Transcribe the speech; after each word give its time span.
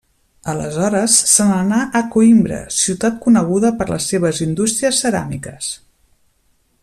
Aleshores 0.51 1.17
se 1.31 1.45
n'anà 1.49 1.81
a 1.99 2.01
Coïmbra, 2.15 2.61
ciutat 2.77 3.21
coneguda 3.27 3.73
per 3.83 3.89
les 3.93 4.09
seves 4.13 4.41
indústries 4.47 5.03
ceràmiques. 5.05 5.71